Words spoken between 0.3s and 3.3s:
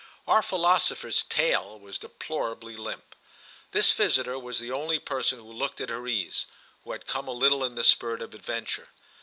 philosopher's "tail" was deplorably limp.